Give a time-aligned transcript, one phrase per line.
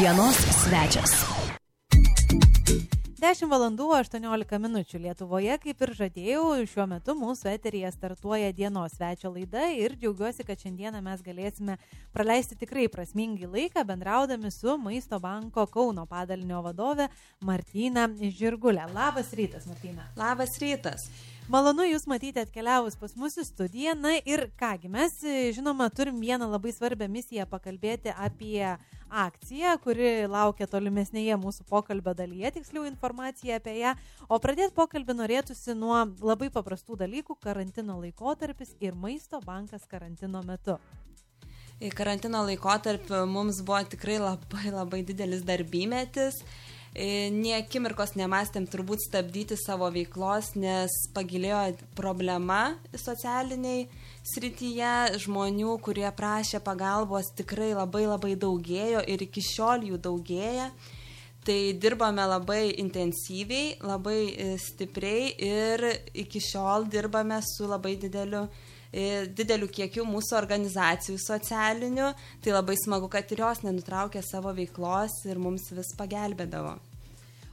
[0.00, 1.10] Dienos svečias.
[3.20, 9.28] 10 valandų 18 minučių Lietuvoje, kaip ir žadėjau, šiuo metu mūsų eterija startuoja dienos svečio
[9.34, 11.76] laida ir džiaugiuosi, kad šiandieną mes galėsime
[12.16, 17.10] praleisti tikrai prasmingai laiką bendraudami su Maisto banko Kauno padalinio vadove
[17.44, 18.88] Martina Žirgulė.
[18.96, 20.08] Labas rytas, Martina.
[20.16, 21.10] Labas rytas.
[21.50, 23.96] Malonu Jūs matyti atkeliavus pas mūsų studiją.
[23.98, 25.16] Na ir kągi, mes
[25.56, 28.76] žinoma turim vieną labai svarbią misiją pakalbėti apie
[29.10, 33.96] akciją, kuri laukia tolimesnėje mūsų pokalbio dalyje, tiksliau informacija apie ją.
[34.30, 40.78] O pradėti pokalbį norėtųsi nuo labai paprastų dalykų- karantino laikotarpis ir maisto bankas karantino metu.
[41.98, 46.44] Karantino laikotarpiu mums buvo tikrai labai labai didelis darbymetis.
[46.90, 53.84] Nie akimirkos nemastėm turbūt stabdyti savo veiklos, nes pagilėjo problema socialiniai
[54.26, 60.66] srityje, žmonių, kurie prašė pagalbos, tikrai labai labai daugėjo ir iki šiol jų daugėja.
[61.46, 68.69] Tai dirbame labai intensyviai, labai e, stipriai ir iki šiol dirbame su labai dideliu e,
[68.92, 75.38] dideliu kiekiu mūsų organizacijų socialinių, tai labai smagu, kad ir jos nenutraukė savo veiklos ir
[75.38, 76.78] mums vis pagelbėdavo.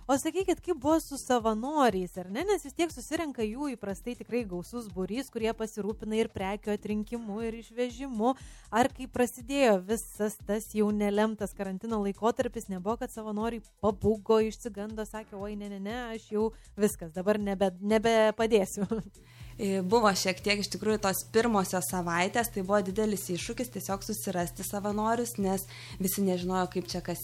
[0.07, 2.45] O sakykit, kaip buvo su savanoriais, ar ne?
[2.47, 7.57] Nes vis tiek susirenka jų įprastai tikrai gausus būrys, kurie pasirūpina ir prekių atrinkimu, ir
[7.57, 8.31] išvežimu.
[8.71, 15.35] Ar kai prasidėjo visas tas jau nelemtas karantino laikotarpis, nebuvo, kad savanoriai pabūgo, išsigando, sakė,
[15.35, 16.45] oi, ne, ne, ne, aš jau
[16.79, 18.87] viskas, dabar nebe, nebepadėsiu.
[19.57, 25.39] Buvo šiek tiek iš tikrųjų tos pirmosios savaitės, tai buvo didelis iššūkis tiesiog susirasti savanorius,
[25.41, 25.63] nes
[25.97, 27.23] visi nežinojo, kaip čia kas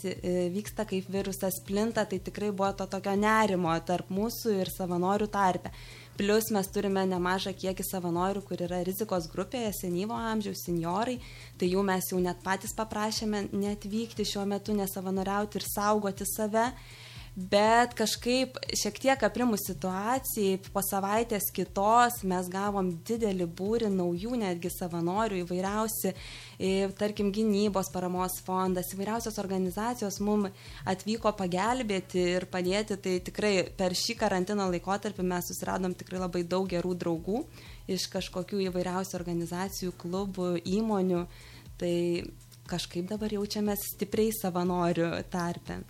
[0.55, 5.69] vyksta, kaip virusas plinta, tai tikrai buvo to tokio nerimo tarp mūsų ir savanorių tarpe.
[6.17, 11.15] Plus mes turime nemažą kiekį savanorių, kur yra rizikos grupėje, senyvo amžiaus, seniorai,
[11.57, 16.67] tai jų mes jau net patys paprašėme netvykti šiuo metu, nesavanoriauti ir saugoti save
[17.35, 24.69] bet kažkaip šiek tiek aprimus situacijai, po savaitės kitos mes gavom didelį būrį naujų netgi
[24.69, 26.13] savanorių įvairiausi,
[26.99, 30.53] tarkim, gynybos paramos fondas, įvairiausios organizacijos mums
[30.85, 36.69] atvyko pagelbėti ir padėti, tai tikrai per šį karantino laikotarpį mes susiradom tikrai labai daug
[36.69, 37.41] gerų draugų
[37.89, 41.25] iš kažkokių įvairiausių organizacijų, klubų, įmonių,
[41.81, 41.97] tai
[42.69, 45.81] kažkaip dabar jaučiamės stipriai savanorių tarpe.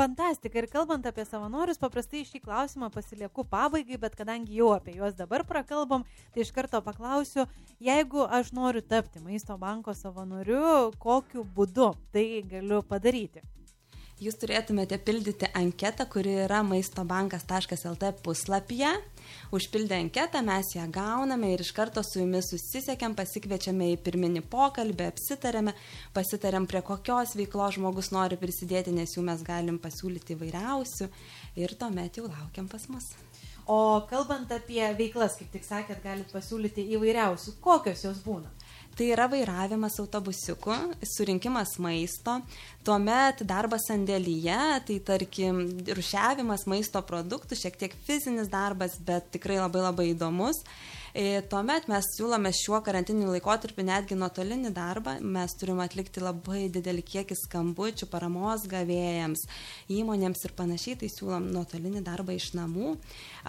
[0.00, 0.56] Fantastika.
[0.56, 5.44] Ir kalbant apie savanorius, paprastai šį klausimą pasilieku pabaigai, bet kadangi jau apie juos dabar
[5.44, 7.44] prakalbam, tai iš karto paklausiu,
[7.84, 13.44] jeigu aš noriu tapti maisto banko savanoriu, kokiu būdu tai galiu padaryti?
[14.24, 18.94] Jūs turėtumėte pildyti anketą, kuri yra maistobankas.lt puslapyje.
[19.54, 25.08] Užpildę anketą mes ją gauname ir iš karto su jumis susisiekėm, pasikviečiame į pirminį pokalbį,
[25.12, 25.74] apsitarėme,
[26.16, 31.10] pasitarėm prie kokios veiklos žmogus nori prisidėti, nes jų mes galim pasiūlyti įvairiausių
[31.62, 33.10] ir tuomet jau laukiam pas mus.
[33.70, 38.50] O kalbant apie veiklas, kaip tik sakėt, galit pasiūlyti įvairiausių, kokios jos būna?
[38.98, 40.74] Tai yra vairavimas autobusiuku,
[41.08, 42.36] surinkimas maisto,
[42.84, 45.62] tuomet darbas sandėlyje, tai tarkim
[45.96, 50.60] rušiavimas maisto produktų, šiek tiek fizinis darbas, bet tikrai labai labai įdomus.
[50.60, 50.99] E,
[51.50, 55.16] tuomet mes siūlome šiuo karantiniu laikotarpiu netgi nuotolinį darbą.
[55.20, 59.42] Mes turime atlikti labai didelį kiekį skambučių paramos gavėjams,
[59.90, 61.00] įmonėms ir panašiai.
[61.02, 62.94] Tai siūlom nuotolinį darbą iš namų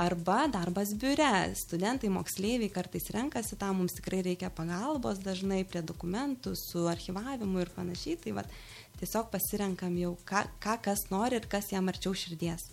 [0.01, 1.31] arba darbas biure.
[1.61, 7.73] Studentai, moksleiviai kartais renkasi tam, mums tikrai reikia pagalbos dažnai prie dokumentų, su archivavimu ir
[7.77, 8.17] panašiai.
[8.25, 8.59] Tai vat,
[8.97, 12.71] tiesiog pasirenkam jau, ką, ką kas nori ir kas jam arčiau širdies.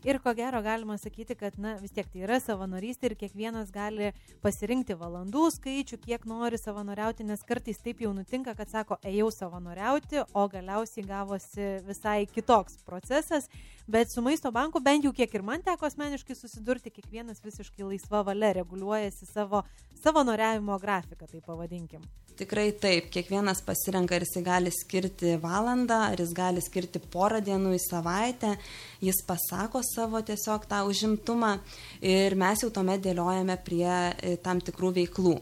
[0.00, 4.14] Ir ko gero galima sakyti, kad na, vis tiek tai yra savanorystė ir kiekvienas gali
[4.40, 10.22] pasirinkti valandų skaičių, kiek nori savanoriauti, nes kartais taip jau nutinka, kad sako, ėjau savanoriauti,
[10.32, 13.50] o galiausiai gavosi visai kitoks procesas.
[13.90, 18.24] Bet su maisto banku, bent jau kiek ir man teko asmeniškai susidurti, kiekvienas visiškai laisva
[18.24, 19.66] valia reguliuojasi savo
[20.00, 22.08] savanoriavimo grafiką, tai pavadinkim.
[22.40, 27.74] Tikrai taip, kiekvienas pasirenka, ar jis gali skirti valandą, ar jis gali skirti porą dienų
[27.76, 28.54] į savaitę,
[29.04, 31.50] jis pasako savo tiesiog tą užimtumą
[32.00, 35.34] ir mes jau tuomet dėliojame prie e, tam tikrų veiklų.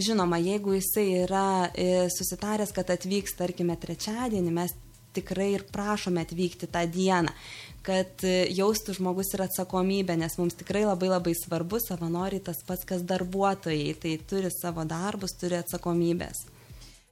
[0.00, 4.72] Žinoma, jeigu jisai yra e, susitaręs, kad atvyks, tarkime, trečiadienį, mes
[5.16, 7.34] tikrai ir prašome atvykti tą dieną
[7.86, 12.86] kad e, jaustų žmogus ir atsakomybę, nes mums tikrai labai labai svarbu savanoriai tas pats,
[12.88, 16.42] kas darbuotojai, tai turi savo darbus, turi atsakomybės.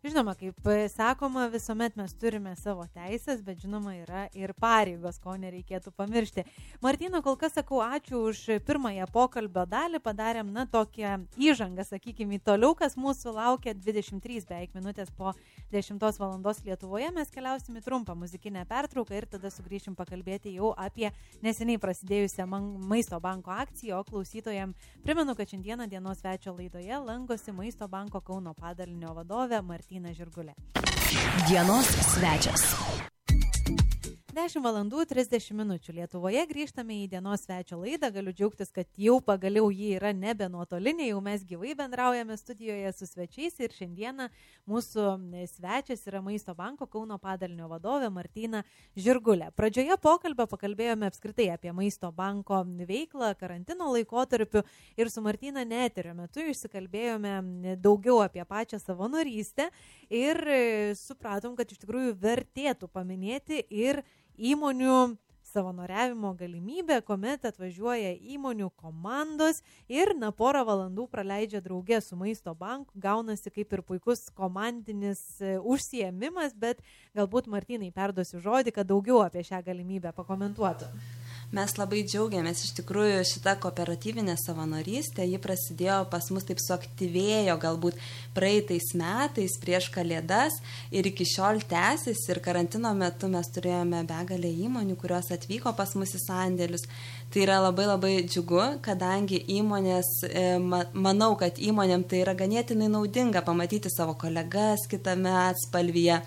[0.05, 5.95] Žinoma, kaip sakoma, visuomet mes turime savo teisės, bet žinoma yra ir pareigos, ko nereikėtų
[5.97, 6.43] pamiršti.
[6.85, 12.75] Martina, kol kas sakau ačiū už pirmąją pokalbio dalį, padarėm, na, tokią įžangą, sakykime, toliau,
[12.77, 15.33] kas mūsų laukia 23 beveik minutės po
[15.73, 16.37] 10 val.
[16.69, 21.09] Lietuvoje, mes keliausim į trumpą muzikinę pertrauką ir tada sugrįšim pakalbėti jau apie
[21.41, 27.89] neseniai prasidėjusią Maisto banko akciją, o klausytojams primenu, kad šiandieną dienos svečio laidoje lankosi Maisto
[27.89, 29.94] banko Kauno padalinio vadovė Martina.
[29.95, 30.55] Martina Žirgulė.
[31.47, 33.14] Dienos svečias.
[34.35, 38.09] 10 valandų 30 minučių Lietuvoje grįžtame į dienos svečio laidą.
[38.11, 43.07] Galiu džiaugtis, kad jau pagaliau ji yra nebe nuotolinė, jau mes gyvai bendraujame studijoje su
[43.07, 44.27] svečiais ir šiandieną
[44.67, 45.05] mūsų
[45.53, 48.65] svečias yra Maisto banko Kauno padalinio vadovė Martina
[48.99, 49.53] Žirgulė.
[49.55, 54.65] Pradžioje pokalbio pakalbėjome apskritai apie Maisto banko veiklą karantino laikotarpiu
[54.99, 59.71] ir su Martina neterio metu išsikalbėjome daugiau apie pačią savanorystę
[60.11, 60.43] ir
[60.99, 64.03] supratom, kad iš tikrųjų vertėtų paminėti ir
[64.39, 65.17] įmonių
[65.55, 72.91] savanoriavimo galimybę, kuomet atvažiuoja įmonių komandos ir na porą valandų praleidžia draugė su maisto banku,
[72.99, 76.83] gaunasi kaip ir puikus komandinis e, užsiemimas, bet
[77.15, 80.91] galbūt Martinai perduosiu žodį, kad daugiau apie šią galimybę pakomentuotų.
[81.55, 88.01] Mes labai džiaugiamės iš tikrųjų šitą kooperatyvinę savanorystę, ji prasidėjo pas mus taip suaktyvėjo galbūt
[88.35, 90.57] praeitais metais prieš kalėdas
[90.91, 92.25] ir iki šiol tęsis.
[92.33, 96.89] Ir karantino metu mes turėjome begalę įmonių, kurios atvyko pas mus į sandėlius.
[97.31, 103.47] Tai yra labai labai džiugu, kadangi įmonės, e, manau, kad įmonėm tai yra ganėtinai naudinga
[103.47, 106.19] pamatyti savo kolegas kitame atspalvyje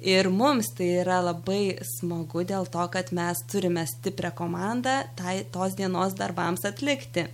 [0.00, 5.76] Ir mums tai yra labai smagu dėl to, kad mes turime stiprią komandą tai, tos
[5.76, 7.26] dienos darbams atlikti.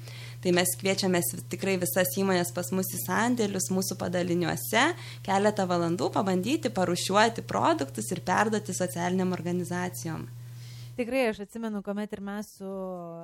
[0.42, 4.82] Tai mes kviečiamės tikrai visas įmonės pas mus į sandėlius, mūsų padaliniuose,
[5.26, 10.26] keletą valandų pabandyti parušiuoti produktus ir perduoti socialiniam organizacijom.
[10.96, 12.68] Tikrai aš atsimenu, kuomet ir mes su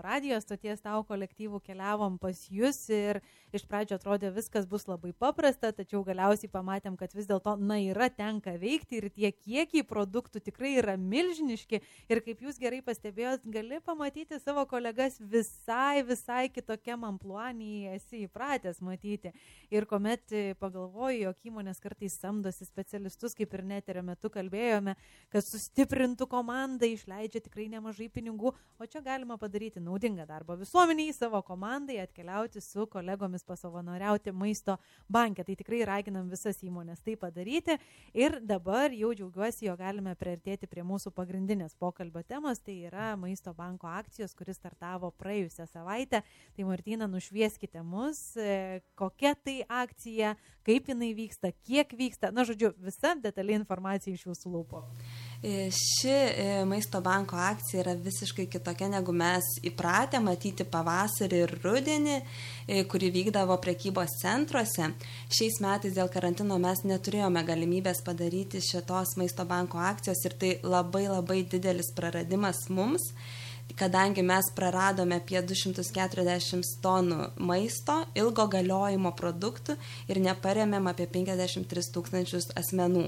[0.04, 3.22] radijos stoties tau kolektyvu keliavom pas jūs ir
[3.56, 8.10] iš pradžio atrodė viskas bus labai paprasta, tačiau galiausiai pamatėm, kad vis dėlto, na, yra
[8.12, 11.80] tenka veikti ir tie kiekiai produktų tikrai yra milžiniški
[12.12, 18.82] ir kaip jūs gerai pastebėjot, gali pamatyti savo kolegas visai, visai kitokiam ampluanį esi įpratęs
[18.84, 19.32] matyti.
[19.72, 20.28] Ir kuomet
[20.60, 24.98] pagalvoju, jog įmonės kartais samdosi specialistus, kaip ir neterio metu kalbėjome,
[25.32, 31.12] kad sustiprintų komandą, išleidžia tikrai tikrai nemažai pinigų, o čia galima padaryti naudingą darbą visuomeniai,
[31.14, 34.78] savo komandai, atkeliauti su kolegomis pasavanoriauti maisto
[35.08, 35.44] banke.
[35.44, 37.78] Tai tikrai raginam visas įmonės tai padaryti.
[38.14, 43.52] Ir dabar jau džiaugiuosi, jo galime priartėti prie mūsų pagrindinės pokalbio temos, tai yra maisto
[43.54, 46.22] banko akcijos, kuris startavo praėjusią savaitę.
[46.56, 50.34] Tai Martina, nušvieskite mus, e, kokia tai akcija,
[50.66, 52.32] kaip jinai vyksta, kiek vyksta.
[52.32, 54.82] Na, žodžiu, visa detali informacija iš jūsų lūpų.
[55.42, 61.54] E, ši e, maisto banko akcija yra visiškai kitokia negu mes įpratę matyti pavasarį ir
[61.64, 62.18] rudenį,
[62.68, 64.92] e, kuri vykdavo prekybos centruose.
[65.34, 71.08] Šiais metais dėl karantino mes neturėjome galimybės padaryti šitos maisto banko akcijos ir tai labai
[71.10, 73.10] labai didelis praradimas mums
[73.76, 79.76] kadangi mes praradome apie 240 tonų maisto, ilgo galiojimo produktų
[80.12, 83.06] ir neparemėm apie 53 tūkstančius asmenų.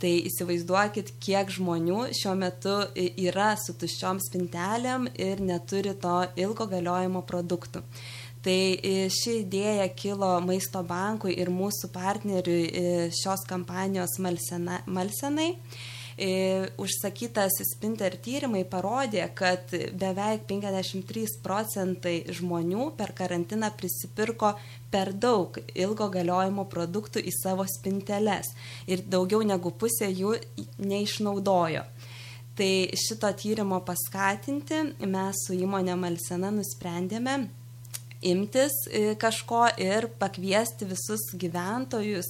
[0.00, 7.20] Tai įsivaizduokit, kiek žmonių šiuo metu yra su tuščiom spintelėm ir neturi to ilgo galiojimo
[7.28, 7.82] produktų.
[8.40, 8.56] Tai
[9.12, 15.50] ši idėja kilo Maisto bankui ir mūsų partneriui šios kampanijos Malsena, Malsenai.
[16.20, 24.50] Užsakytas Spinter tyrimai parodė, kad beveik 53 procentai žmonių per karantiną prisipirko
[24.92, 28.52] per daug ilgo galiojimo produktų į savo spinteles
[28.86, 30.34] ir daugiau negu pusė jų
[30.84, 31.86] neišnaudojo.
[32.60, 37.38] Tai šito tyrimo paskatinti mes su įmonė Malsena nusprendėme
[38.20, 42.28] imtis e, kažko ir pakviesti visus gyventojus,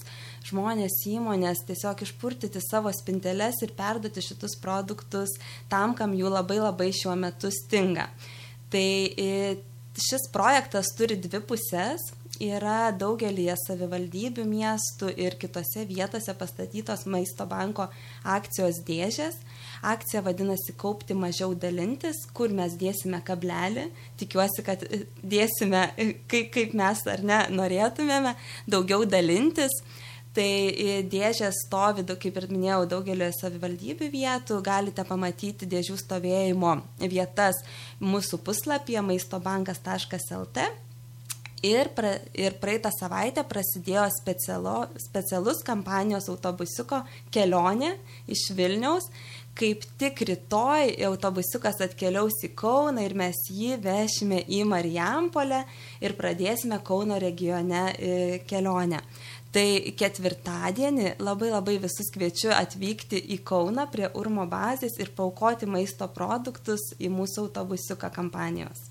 [0.49, 5.37] žmonės, įmonės tiesiog išpurtyti savo spinteles ir perduoti šitus produktus
[5.73, 8.09] tam, kam jų labai labai šiuo metu stinga.
[8.71, 8.87] Tai
[9.19, 9.59] e,
[9.99, 17.89] šis projektas turi dvi pusės yra daugelįje savivaldybių miestų ir kitose vietose pastatytos maisto banko
[18.25, 19.37] akcijos dėžės.
[19.85, 23.89] Akcija vadinasi kaupti mažiau dalintis, kur mes dėsime kablelį.
[24.21, 24.85] Tikiuosi, kad
[25.23, 25.87] dėsime,
[26.31, 28.37] kaip, kaip mes ar ne norėtumėme,
[28.71, 29.75] daugiau dalintis.
[30.31, 30.51] Tai
[31.11, 34.61] dėžės stovi, kaip ir minėjau, daugelio savivaldybių vietų.
[34.63, 37.59] Galite pamatyti dėžių stovėjimo vietas
[37.99, 40.69] mūsų puslapyje maistobankas.lt
[41.61, 47.03] Ir, pra, ir praeitą savaitę prasidėjo specialo, specialus kampanijos autobusiuko
[47.35, 47.99] kelionė
[48.33, 49.11] iš Vilniaus.
[49.61, 55.59] Kaip tik rytoj autobusiukas atkeliaus į Kauną ir mes jį vešime į Marijampolę
[56.01, 57.83] ir pradėsime Kauno regione
[58.49, 59.03] kelionę.
[59.51, 59.67] Tai
[59.99, 66.93] ketvirtadienį labai labai visus kviečiu atvykti į Kauną prie Urmo bazės ir paukoti maisto produktus
[67.03, 68.87] į mūsų autobusiuką kampanijos.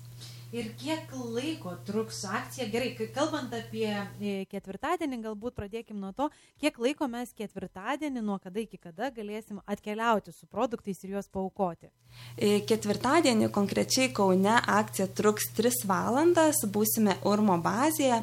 [0.50, 2.64] Ir kiek laiko truks akcija?
[2.72, 6.26] Gerai, kalbant apie e, ketvirtadienį, galbūt pradėkim nuo to,
[6.58, 11.92] kiek laiko mes ketvirtadienį, nuo kada iki kada galėsim atkeliauti su produktais ir juos paukoti.
[12.34, 18.18] E, ketvirtadienį konkrečiai Kaune akcija truks 3 valandas, būsime Urmo bazėje.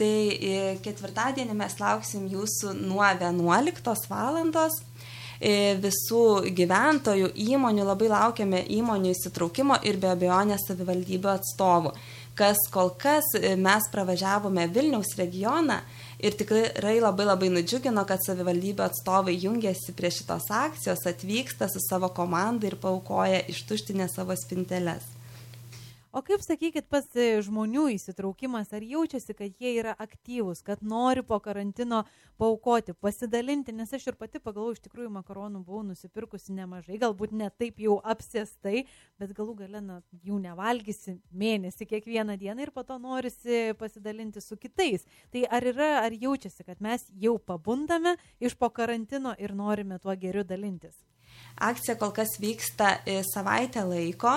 [0.00, 4.78] Tai e, ketvirtadienį mes lauksim jūsų nuo 11 valandos
[5.40, 11.94] E, visų gyventojų, įmonių, labai laukiame įmonių įsitraukimo ir be abejonės savivaldybių atstovų,
[12.36, 15.78] kas kol kas e, mes pravažiavome Vilniaus regioną
[16.20, 22.12] ir tikrai labai labai nudžiugino, kad savivaldybių atstovai jungiasi prie šitos akcijos, atvyksta su savo
[22.12, 25.08] komanda ir paukoja ištuštinę savo spinteles.
[26.12, 31.22] O kaip sakykit, pas e, žmonių įsitraukimas, ar jaučiasi, kad jie yra aktyvūs, kad nori
[31.22, 32.00] po karantino
[32.40, 37.46] paukoti, pasidalinti, nes aš ir pati pagalvoju, iš tikrųjų makaronų buvau nusipirkusi nemažai, galbūt ne
[37.62, 38.82] taip jau apsėstai,
[39.22, 44.58] bet galų gale na, jų nevalgysi mėnesį kiekvieną dieną ir po to norisi pasidalinti su
[44.58, 45.06] kitais.
[45.30, 50.18] Tai ar yra, ar jaučiasi, kad mes jau pabundame iš po karantino ir norime tuo
[50.18, 50.98] geriu dalintis?
[51.60, 54.32] Akcija kol kas vyksta e, savaitę laiko,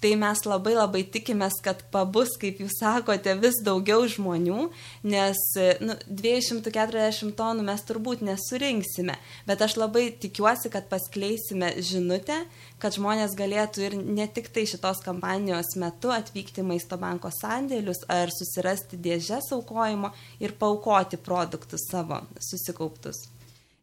[0.00, 4.68] tai mes labai labai tikimės, kad pabus, kaip jūs sakote, vis daugiau žmonių,
[5.10, 9.16] nes e, nu, 240 tonų mes turbūt nesurinksime,
[9.48, 12.40] bet aš labai tikiuosi, kad paskleisime žinutę,
[12.82, 18.34] kad žmonės galėtų ir ne tik tai šitos kampanijos metu atvykti maisto banko sandėlius ar
[18.34, 20.12] susirasti dėžės aukojimo
[20.42, 23.37] ir paukoti produktus savo susikauptus.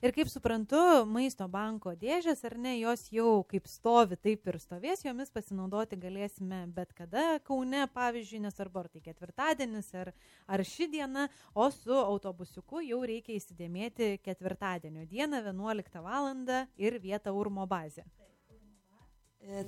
[0.05, 0.77] Ir kaip suprantu,
[1.09, 6.59] maisto banko dėžės, ar ne, jos jau kaip stovi, taip ir stovės, jomis pasinaudoti galėsime
[6.75, 10.12] bet kada Kaune, pavyzdžiui, nesvarbu, ar tai ketvirtadienis, ar,
[10.45, 11.25] ar ši diena,
[11.57, 16.29] o su autobusiuku jau reikia įsidėmėti ketvirtadienio dieną 11 val.
[16.77, 18.05] ir vietą Urmo bazė.
[18.05, 18.34] E,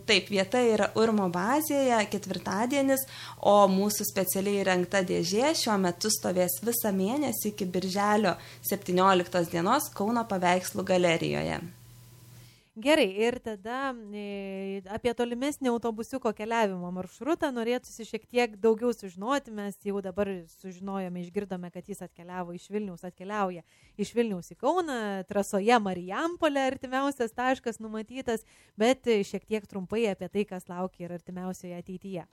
[0.09, 3.03] taip, vieta yra Urmo bazėje, ketvirtadienis,
[3.45, 8.33] o mūsų specialiai įrengta dėžė šiuo metu stovės visą mėnesį iki birželio
[8.69, 11.61] 17 dienos Kauno paveikslų galerijoje.
[12.77, 19.49] Gerai, ir tada e, apie tolimesnį autobusiuko keliavimo maršrutą norėtųsi šiek tiek daugiau sužinoti.
[19.57, 20.29] Mes jau dabar
[20.59, 23.65] sužinojome, išgirdome, kad jis atkeliavo iš Vilniaus, atkeliauja
[23.97, 28.45] iš Vilniaus į Kauną, trasoje Marijampolė artimiausias taškas numatytas,
[28.77, 32.29] bet šiek tiek trumpai apie tai, kas laukia ir artimiausioje ateityje.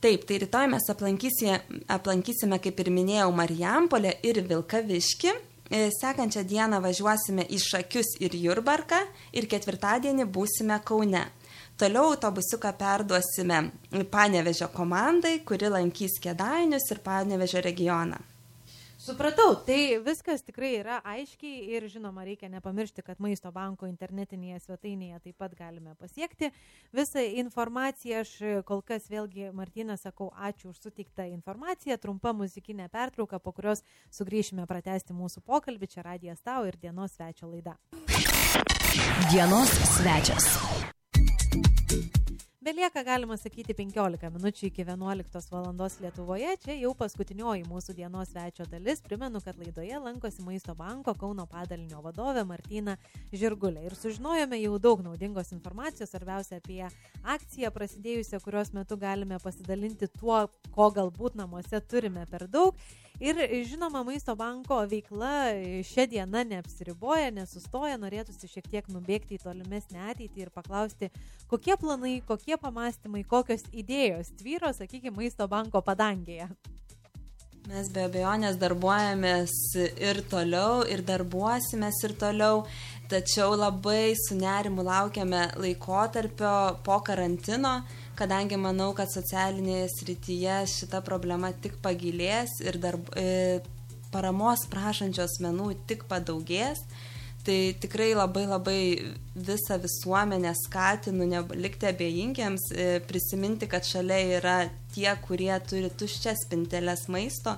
[0.00, 1.58] Taip, tai rytoj mes aplankysime,
[1.90, 5.34] aplankysime kaip ir minėjau, Marijampolę ir Vilkaviški.
[5.70, 8.98] E, sekančią dieną važiuosime į Šakius ir Jurbarką
[9.38, 11.22] ir ketvirtadienį būsime Kaune.
[11.78, 13.60] Toliau autobusiuką perduosime
[14.10, 18.18] Panevežio komandai, kuri lankys Kedainius ir Panevežio regioną.
[19.00, 25.22] Supratau, tai viskas tikrai yra aiškiai ir žinoma, reikia nepamiršti, kad Maisto banko internetinėje svetainėje
[25.24, 26.50] taip pat galime pasiekti.
[26.92, 28.34] Visą informaciją aš
[28.68, 33.80] kol kas vėlgi, Martina, sakau, ačiū už sutiktą informaciją, trumpa muzikinė pertrauka, po kurios
[34.12, 37.78] sugrįšime pratesti mūsų pokalbį, čia radijas tau ir dienos svečio laida.
[39.32, 40.69] Dienos svečias.
[42.60, 45.70] Belieka, galima sakyti, 15 minučių iki 11 val.
[46.04, 46.50] Lietuvoje.
[46.60, 49.00] Čia jau paskutinioji mūsų dienos svečio dalis.
[49.00, 52.98] Primenu, kad laidoje lankosi Maisto banko Kauno padalinio vadovė Martina
[53.32, 53.86] Žirgulė.
[53.88, 56.82] Ir sužinojome jau daug naudingos informacijos, svarbiausia apie
[57.24, 60.42] akciją prasidėjusią, kurios metu galime pasidalinti tuo,
[60.76, 62.76] ko galbūt namuose turime per daug.
[63.20, 63.36] Ir
[63.68, 65.52] žinoma, Maisto banko veikla
[65.84, 71.10] šią dieną neapsiriboja, nesustoja, norėtųsi šiek tiek nubėgti į tolimesnę ateitį ir paklausti,
[71.50, 76.48] kokie planai, kokie pamastymai, kokios idėjos tvyro, sakykime, Maisto banko padangėje.
[77.68, 79.52] Mes be abejonės darbuojamės
[79.84, 82.62] ir toliau, ir darbuosimės ir toliau,
[83.12, 86.54] tačiau labai su nerimu laukiame laikotarpio
[86.86, 87.82] po karantino,
[88.20, 93.60] kadangi manau, kad socialinėje srityje šita problema tik pagilės ir darb, e,
[94.12, 96.82] paramos prašančios menų tik padaugės.
[97.40, 98.80] Tai tikrai labai labai
[99.32, 104.58] visą visuomenę skatinu nelikti abejingiems, e, prisiminti, kad šalia yra
[104.92, 107.56] tie, kurie turi tuščias spinteles maisto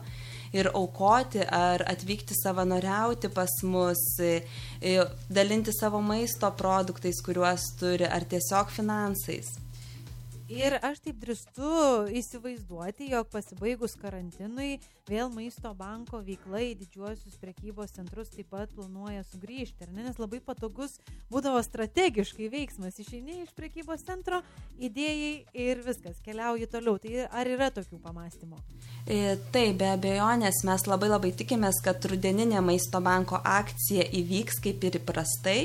[0.53, 4.45] ir aukoti ar atvykti savanoriauti pas mus, e,
[4.81, 4.95] e,
[5.29, 9.51] dalinti savo maisto produktais, kuriuos turi, ar tiesiog finansais.
[10.53, 11.69] Ir aš taip drįstu
[12.13, 14.75] įsivaizduoti, jog pasibaigus karantinui
[15.09, 19.89] vėl maisto banko veikla į didžiuosius prekybos centrus taip pat planuoja sugrįžti.
[19.95, 20.05] Ne?
[20.07, 20.99] Nes labai patogus
[21.33, 23.01] būdavo strategiškai veiksmas.
[23.01, 24.43] Išeini iš prekybos centro,
[24.77, 27.01] idėjai ir viskas, keliauji toliau.
[27.03, 28.61] Tai ar yra tokių pamastymų?
[29.09, 34.85] E, taip, be abejonės mes labai labai tikimės, kad rudeninė maisto banko akcija įvyks kaip
[34.87, 35.59] ir įprastai.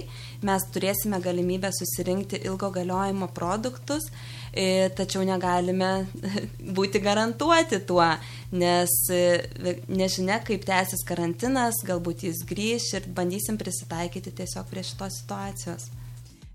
[0.48, 4.08] Mes turėsime galimybę susirinkti ilgo galiojimo produktus
[4.98, 5.92] tačiau negalime
[6.78, 8.08] būti garantuoti tuo,
[8.58, 9.22] nes e,
[9.90, 15.90] nežinia, kaip tęsis karantinas, galbūt jis grįš ir bandysim prisitaikyti tiesiog prie šitos situacijos.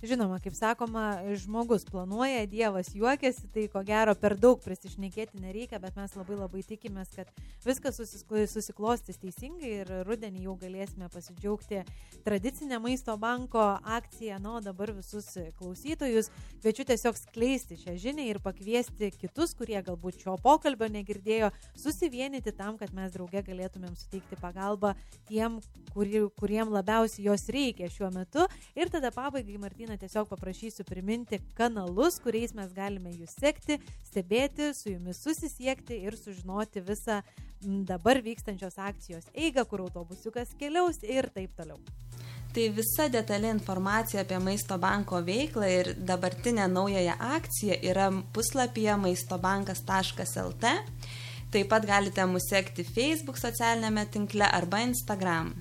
[0.03, 5.95] Žinoma, kaip sakoma, žmogus planuoja, Dievas juokiasi, tai ko gero per daug prisišnekėti nereikia, bet
[5.95, 7.29] mes labai labai tikimės, kad
[7.63, 11.85] viskas susiklostys teisingai ir rudenį jau galėsime pasidžiaugti
[12.27, 14.41] tradicinę maisto banko akciją.
[14.43, 15.29] Na, o dabar visus
[15.61, 22.51] klausytojus kviečiu tiesiog skleisti šią žinią ir pakviesti kitus, kurie galbūt šio pokalbio negirdėjo, susivienyti
[22.59, 24.97] tam, kad mes drauge galėtumėm suteikti pagalbą
[25.31, 25.63] tiem,
[25.95, 28.51] kuri, kuriem labiausiai jos reikia šiuo metu.
[28.75, 34.73] Ir tada pabaigai, Martina, šiandieną tiesiog paprašysiu priminti kanalus, kuriais mes galime jūs sekti, stebėti,
[34.75, 37.23] su jumis susisiekti ir sužinoti visą
[37.61, 41.79] dabar vykstančios akcijos eigą, kur autobusiukas keliaus ir taip toliau.
[42.53, 50.65] Tai visa detali informacija apie Maisto banko veiklą ir dabartinę naująją akciją yra puslapyje maistobankas.lt.
[51.53, 55.53] Taip pat galite mus sekti Facebook socialinėme tinkle arba Instagram.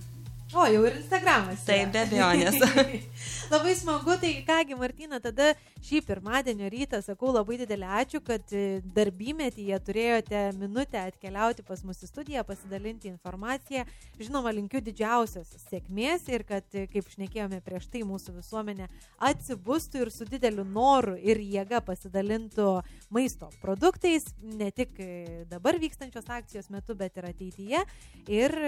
[0.53, 1.61] O, jau ir Instagramas.
[1.63, 2.57] Taip, be abejonės.
[3.53, 8.81] labai smagu, tai kągi, Martina, tada šį pirmadienio rytą sakau labai didelį ačiū, kad e,
[8.95, 13.85] darbymetyje turėjote minutę atkeliauti pas mus į studiją, pasidalinti informaciją.
[14.19, 18.89] Žinoma, linkiu didžiausios sėkmės ir kad, e, kaip šnekėjome prieš tai, mūsų visuomenė
[19.31, 22.67] atsibustų ir su dideliu noru ir jėga pasidalintų
[23.07, 27.87] maisto produktais, ne tik e, dabar vykstančios akcijos metu, bet ir ateityje.
[28.27, 28.59] Ir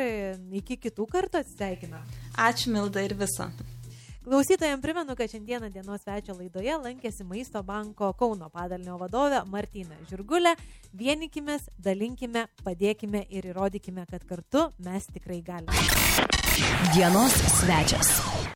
[0.63, 2.01] iki kitų kartų atsisveikinti sveikina.
[2.37, 3.49] Ačiū Milda ir viso.
[4.23, 10.55] Klausytojams primenu, kad šiandieną dienos svečio laidoje lankėsi Maisto banko Kauno padalinio vadovė Martina Žirgulė.
[10.93, 15.75] Vienikimės, dalinkime, padėkime ir įrodykime, kad kartu mes tikrai galime.
[16.95, 18.53] Dienos svečias.